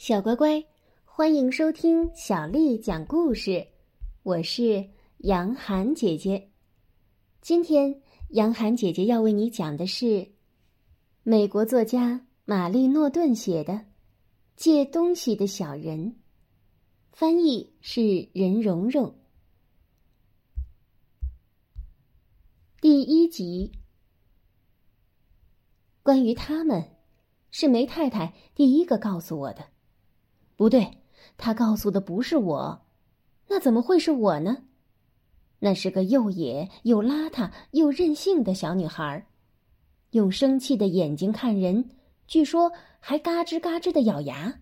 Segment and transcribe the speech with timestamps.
[0.00, 0.64] 小乖乖，
[1.04, 3.68] 欢迎收听小丽讲故事。
[4.22, 4.88] 我是
[5.18, 6.50] 杨涵姐姐。
[7.42, 8.00] 今天，
[8.30, 10.32] 杨涵姐姐要为你讲的是
[11.22, 13.74] 美国作家玛丽诺顿写的
[14.56, 16.12] 《借东西的小人》，
[17.12, 19.14] 翻译是任蓉蓉。
[22.80, 23.70] 第一集，
[26.02, 26.96] 关于他们，
[27.50, 29.62] 是梅太太第一个告诉我的。
[30.60, 30.98] 不对，
[31.38, 32.82] 他告诉的不是我，
[33.48, 34.58] 那怎么会是我呢？
[35.60, 39.26] 那是个又野又邋遢又任性的小女孩，
[40.10, 41.88] 用生气的眼睛看人，
[42.26, 44.60] 据说还嘎吱嘎吱的咬牙。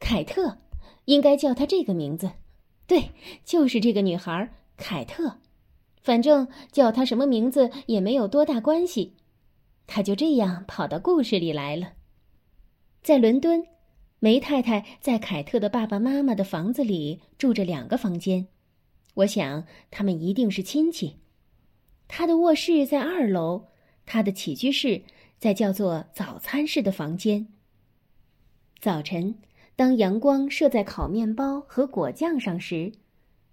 [0.00, 0.56] 凯特，
[1.04, 2.30] 应该叫她这个名字。
[2.86, 3.10] 对，
[3.44, 5.36] 就是这个女孩，凯特。
[6.00, 9.14] 反正叫她什么名字也没有多大关系。
[9.86, 11.92] 她就这样跑到故事里来了，
[13.02, 13.62] 在伦敦。
[14.24, 18.46] 梅太太在凯特的爸爸妈妈的房子里住着两个房间，
[19.14, 21.16] 我想他们一定是亲戚。
[22.06, 23.64] 他的卧室在二楼，
[24.06, 25.02] 他的起居室
[25.40, 27.48] 在叫做早餐室的房间。
[28.78, 29.34] 早晨，
[29.74, 32.92] 当阳光射在烤面包和果酱上时，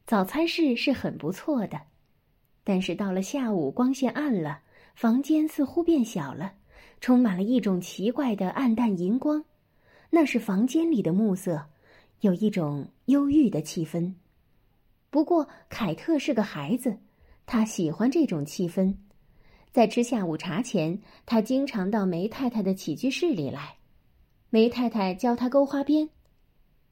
[0.06, 1.82] 早餐室是很不错的。
[2.64, 4.60] 但是到了下午，光线暗了，
[4.94, 6.54] 房间似乎变小了，
[7.02, 9.44] 充满了一种奇怪的暗淡荧光。
[10.10, 11.66] 那是房间里的暮色，
[12.22, 14.14] 有一种忧郁的气氛。
[15.10, 16.98] 不过凯特是个孩子，
[17.46, 18.96] 他喜欢这种气氛。
[19.72, 23.76] 在吃下午茶前，他经常到梅太太的起居室里来。
[24.50, 26.10] 梅太太教他勾花边。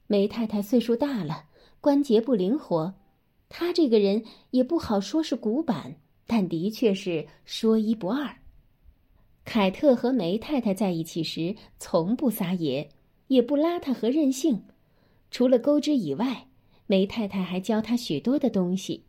[0.06, 1.44] 梅太太岁数大了，
[1.80, 2.94] 关节不灵活。
[3.48, 5.96] 他这个人也不好说是古板，
[6.26, 8.36] 但的确是说一不二。
[9.44, 12.88] 凯特和梅太太在一起时，从不撒野。
[13.28, 14.64] 也不邋遢和任性，
[15.30, 16.48] 除了钩织以外，
[16.86, 19.04] 梅太太还教他许多的东西，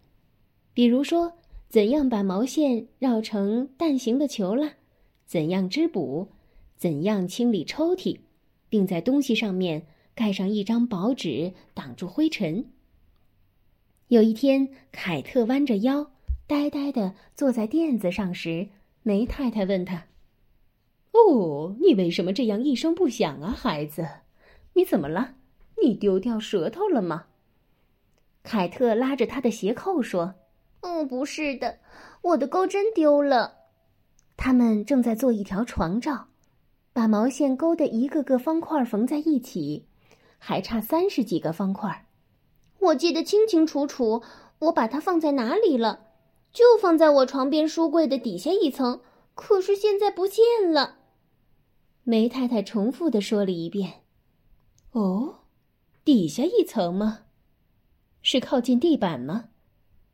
[0.73, 1.33] 比如说
[1.69, 4.73] 怎样把毛线绕成蛋形的球啦，
[5.25, 6.29] 怎样织补，
[6.77, 8.19] 怎样清理抽屉，
[8.69, 12.65] 并在东西上面盖上一张薄纸挡住灰尘。
[14.09, 16.11] 有一天，凯特弯着腰，
[16.45, 18.67] 呆呆地坐在垫子上时，
[19.03, 20.08] 梅太太问他。
[21.11, 24.07] 哦，你为什么这样一声不响啊，孩子？
[24.73, 25.35] 你怎么了？
[25.81, 27.25] 你丢掉舌头了吗？
[28.43, 30.35] 凯特拉着他的鞋扣说
[30.81, 31.79] ：“嗯，不是的，
[32.21, 33.55] 我的钩针丢了。”
[34.37, 36.27] 他们正在做一条床罩，
[36.93, 39.85] 把毛线钩的一个个方块缝在一起，
[40.37, 42.07] 还差三十几个方块。
[42.79, 44.23] 我记得清清楚楚，
[44.59, 46.05] 我把它放在哪里了？
[46.53, 49.01] 就放在我床边书柜的底下一层，
[49.35, 50.98] 可是现在不见了。
[52.09, 54.01] 梅太太重复的说了一遍
[54.93, 55.41] ：“哦，
[56.03, 57.25] 底下一层吗？
[58.23, 59.49] 是靠近地板吗？”“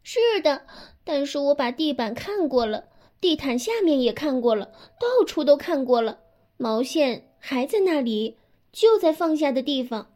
[0.03, 0.67] 是的，
[1.05, 2.89] 但是我把地板看过了，
[3.21, 6.19] 地毯下面也看过了，到处都看过了，
[6.57, 8.39] 毛线还在那里，
[8.73, 10.11] 就在放下的地方。”“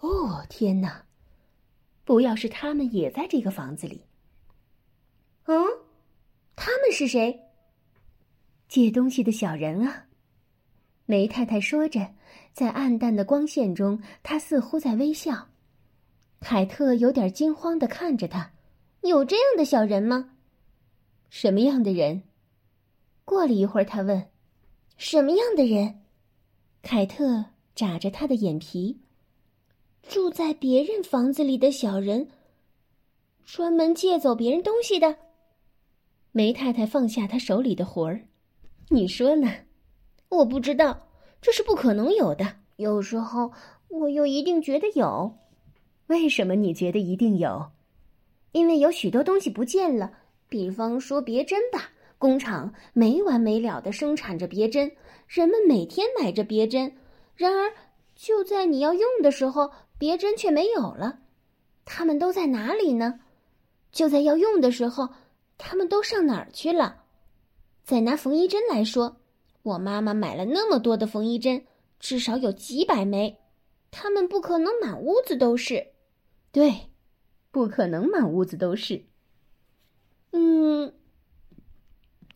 [0.00, 1.04] 哦，天哪！
[2.06, 4.00] 不要是他们也在这个房子里。
[5.44, 5.66] ”“嗯，
[6.56, 7.42] 他们是谁？
[8.70, 10.06] 借东西的小人啊！”
[11.10, 12.14] 梅太太说着，
[12.52, 15.48] 在暗淡的光线中，她似乎在微笑。
[16.38, 18.52] 凯特有点惊慌的看着他
[19.02, 20.36] ：“有这样的小人吗？
[21.28, 22.22] 什么样的人？”
[23.26, 24.28] 过了一会儿，他问
[24.98, 26.02] ：“什么样的人？”
[26.80, 29.00] 凯特眨着他的眼皮
[30.08, 32.28] ：“住在别人房子里的小人，
[33.44, 35.16] 专门借走别人东西的。”
[36.30, 38.28] 梅太太放下他手里的活儿
[38.90, 39.52] ：“你说呢？”
[40.30, 41.08] 我不知道，
[41.42, 42.46] 这是不可能有的。
[42.76, 43.52] 有时候
[43.88, 45.36] 我又一定觉得有。
[46.06, 47.70] 为什么你觉得一定有？
[48.52, 50.12] 因为有许多东西不见了，
[50.48, 51.90] 比方说别针吧。
[52.16, 54.92] 工厂没完没了的生产着别针，
[55.26, 56.92] 人们每天买着别针。
[57.34, 57.72] 然而，
[58.14, 61.18] 就在你要用的时候，别针却没有了。
[61.84, 63.20] 他们都在哪里呢？
[63.90, 65.08] 就在要用的时候，
[65.58, 67.02] 他们都上哪儿去了？
[67.82, 69.16] 再拿缝衣针来说。
[69.62, 71.64] 我妈妈买了那么多的缝衣针，
[71.98, 73.38] 至少有几百枚，
[73.90, 75.88] 他们不可能满屋子都是。
[76.50, 76.88] 对，
[77.50, 79.04] 不可能满屋子都是。
[80.32, 80.94] 嗯，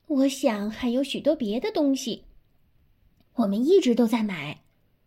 [0.07, 2.25] 我想还有许多别的东西，
[3.37, 4.63] 我们一直都在买，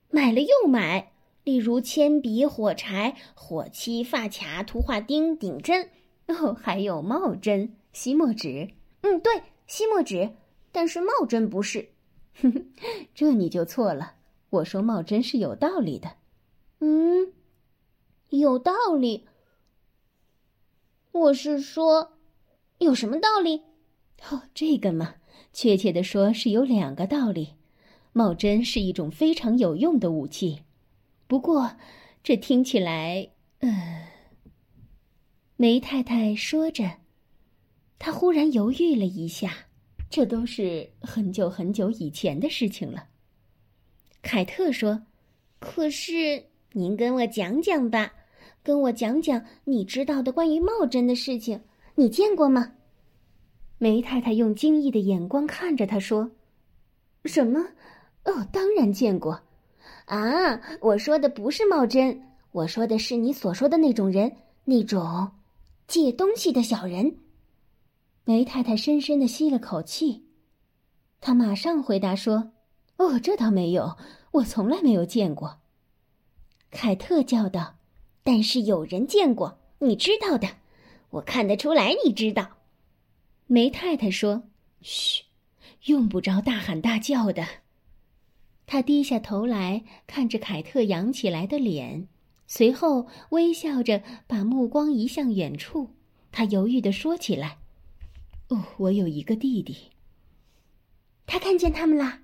[0.09, 1.11] 买了又买。
[1.43, 5.89] 例如铅笔、火柴、火漆、发卡、图画钉、顶针，
[6.27, 8.71] 哦，还有帽针、吸墨纸。
[8.99, 10.31] 嗯，对，吸墨纸，
[10.73, 11.89] 但是帽针不是。
[12.42, 12.66] 哼哼，
[13.13, 14.16] 这你就错了。
[14.50, 16.18] 我说帽针是有道理的。
[16.80, 17.34] 嗯，
[18.30, 19.28] 有道理。
[21.12, 22.13] 我是说，
[22.78, 23.63] 有什么道理？
[24.30, 25.16] 哦，这个嘛，
[25.51, 27.56] 确切的说是有两个道理。
[28.13, 30.63] 帽针是一种非常有用的武器，
[31.28, 31.75] 不过
[32.24, 33.30] 这听起来……
[33.60, 34.04] 嗯。
[35.56, 36.98] 梅太太说着，
[37.98, 39.66] 她忽然犹豫了一下。
[40.09, 43.06] 这都是很久很久以前的事情了。
[44.21, 45.01] 凯特说
[45.59, 48.13] ：“可是您跟我讲讲吧，
[48.63, 51.62] 跟我讲讲你知道的关于帽针的事情。
[51.95, 52.74] 你见过吗？”
[53.80, 56.31] 梅太太用惊异的眼光看着他说
[57.25, 57.60] ：“什么？
[58.24, 59.39] 哦，当然见过。
[60.06, 65.30] 啊，我说的不是帽针，我说的是你所说的那种人，那种
[65.86, 67.13] 借东西的小人。”
[68.27, 70.25] 梅太太深深的吸了口气，
[71.21, 72.51] 她马上回答说
[73.00, 73.95] ：“哦，这倒没有，
[74.31, 75.62] 我从来没有见过。”
[76.69, 77.77] 凯特叫道
[78.24, 80.57] ：“但是有人见过，你知道的，
[81.12, 82.57] 我看得出来，你知道。”
[83.47, 84.44] 梅太太说
[84.83, 85.24] ：“嘘，
[85.85, 87.47] 用不着大喊大叫的。”
[88.68, 92.09] 她低下头来看着凯特扬起来的脸，
[92.45, 95.95] 随后微笑着把目光移向远处。
[96.29, 97.59] 她犹豫的说起来。
[98.49, 99.75] 哦，我有一个弟弟。
[101.25, 102.21] 他看见他们啦？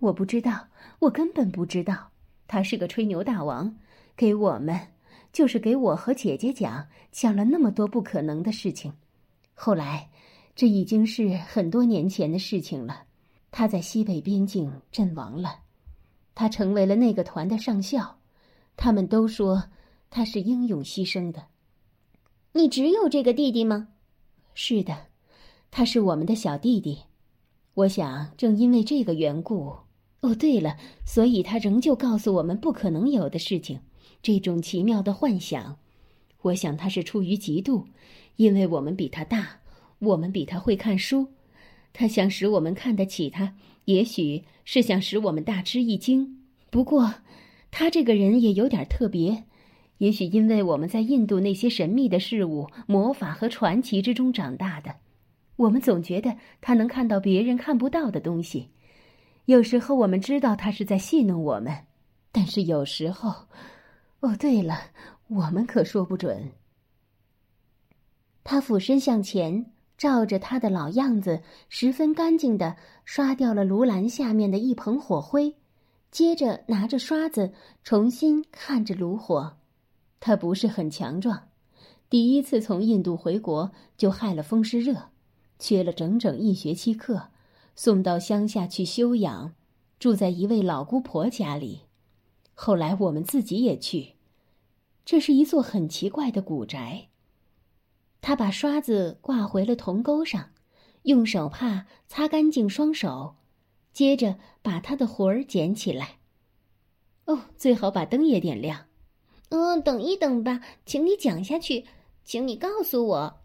[0.00, 0.68] 我不知道，
[0.98, 2.10] 我根本不知道。
[2.46, 3.76] 他是个吹牛大王，
[4.16, 4.78] 给我们，
[5.32, 8.92] 就是给我和姐姐讲，讲了那么多不可能的事情。
[9.54, 10.10] 后来，
[10.56, 13.04] 这已经是很多年前的事情了。
[13.52, 15.60] 他在西北边境阵亡了，
[16.34, 18.18] 他成为了那个团的上校。
[18.76, 19.70] 他们都说
[20.10, 21.46] 他是英勇牺牲的。
[22.52, 23.88] 你只有这个弟弟吗？
[24.54, 25.06] 是的。
[25.76, 26.98] 他是我们的小弟弟，
[27.74, 29.78] 我想正因为这个缘故，
[30.20, 33.80] 哦，对了，所以他仍旧告诉我们不可能有的事情，
[34.22, 35.80] 这种奇妙的幻想。
[36.42, 37.86] 我想他是出于嫉妒，
[38.36, 39.62] 因为我们比他大，
[39.98, 41.30] 我们比他会看书，
[41.92, 43.56] 他想使我们看得起他，
[43.86, 46.38] 也许是想使我们大吃一惊。
[46.70, 47.14] 不过，
[47.72, 49.42] 他这个人也有点特别，
[49.98, 54.98] 也许因为我们在印度那些神秘的事物、魔法和传奇之中长大的。
[55.56, 58.70] 我们总觉得他能看到别人看不到的东西，
[59.44, 61.84] 有时候我们知道他是在戏弄我们，
[62.32, 63.46] 但是有时候，
[64.20, 64.78] 哦，对了，
[65.28, 66.50] 我们可说不准。
[68.42, 75.54] 他俯身向前，照着他的老样子，十分干净的刷掉了炉栏下面的一捧火灰，
[76.10, 77.52] 接着拿着刷子
[77.84, 79.56] 重新看着炉火。
[80.20, 81.48] 他不是很强壮，
[82.10, 85.10] 第一次从印度回国就害了风湿热。
[85.58, 87.28] 缺了整整一学期课，
[87.74, 89.54] 送到乡下去休养，
[89.98, 91.82] 住在一位老姑婆家里。
[92.54, 94.14] 后来我们自己也去，
[95.04, 97.08] 这是一座很奇怪的古宅。
[98.20, 100.50] 他把刷子挂回了铜钩上，
[101.02, 103.36] 用手帕擦干净双手，
[103.92, 106.18] 接着把他的魂儿捡起来。
[107.26, 108.86] 哦，最好把灯也点亮。
[109.50, 111.84] 嗯，等一等吧，请你讲下去，
[112.24, 113.43] 请你告诉我。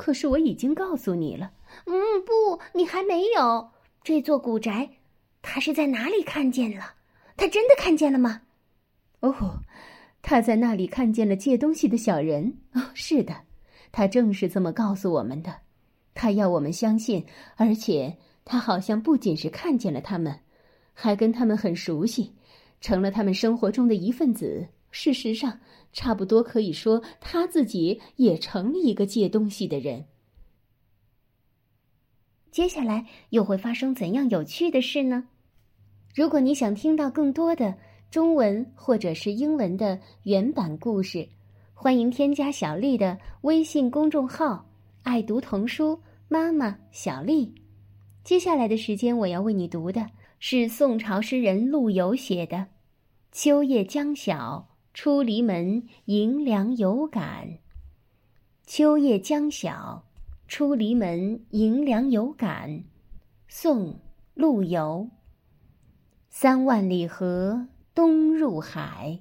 [0.00, 1.52] 可是我已经告诉你了。
[1.84, 1.92] 嗯，
[2.24, 3.70] 不，你还没有。
[4.02, 4.88] 这座古宅，
[5.42, 6.94] 他是在哪里看见了？
[7.36, 8.40] 他真的看见了吗？
[9.20, 9.60] 哦，
[10.22, 12.54] 他在那里看见了借东西的小人。
[12.72, 13.42] 哦，是的，
[13.92, 15.54] 他正是这么告诉我们的。
[16.14, 17.26] 他要我们相信，
[17.56, 18.16] 而且
[18.46, 20.40] 他好像不仅是看见了他们，
[20.94, 22.32] 还跟他们很熟悉，
[22.80, 24.66] 成了他们生活中的一份子。
[24.90, 25.60] 事实上，
[25.92, 30.04] 差不多可以说他自己也成了一个借东西的人。
[32.50, 35.28] 接下来又会发生怎样有趣的事呢？
[36.14, 37.72] 如果你想听到更多的
[38.10, 41.28] 中文或者是英文的原版故事，
[41.72, 44.68] 欢迎添加小丽的微信公众号
[45.04, 47.54] “爱读童书妈妈小丽”。
[48.24, 50.04] 接下来的时间，我要为你读的
[50.40, 52.56] 是宋朝诗人陆游写的
[53.30, 54.66] 《秋夜将晓》。
[54.92, 57.58] 出篱门迎凉有感。
[58.66, 60.04] 秋夜将晓，
[60.48, 62.82] 出篱门迎凉有感。
[63.46, 63.92] 宋·
[64.34, 65.08] 陆游。
[66.28, 69.20] 三万里河东入海，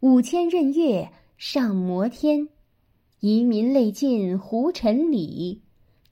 [0.00, 2.48] 五千仞岳上摩天。
[3.20, 5.62] 遗民泪尽胡尘里，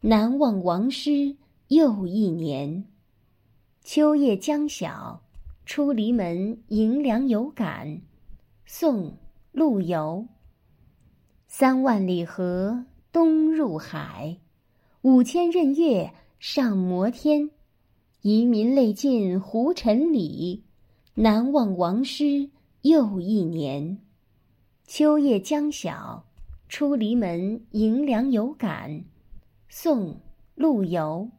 [0.01, 1.37] 南望王师
[1.69, 2.85] 又一年。
[3.83, 5.23] 秋夜将晓，
[5.67, 8.01] 出篱门迎凉有感。
[8.77, 9.11] 宋·
[9.53, 10.27] 陆游。
[11.47, 14.37] 三万里河东入海，
[15.03, 17.51] 五千仞岳上摩天。
[18.23, 20.65] 遗民泪尽胡尘里，
[21.15, 22.51] 南望王师
[22.83, 23.97] 又一年。
[24.89, 26.25] 秋夜将晓，
[26.69, 29.05] 出篱门迎凉有感。
[29.69, 30.15] 宋·
[30.57, 31.31] 陆游。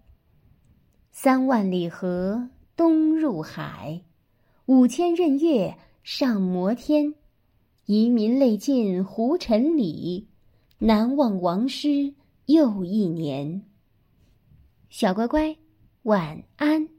[1.12, 4.02] 三万里河东入海，
[4.68, 7.14] 五千仞岳上摩天。
[7.86, 10.28] 遗民泪尽胡尘里，
[10.80, 12.16] 南望王师
[12.48, 13.62] 又一年。
[14.90, 15.56] 小乖乖，
[16.02, 16.95] 晚安。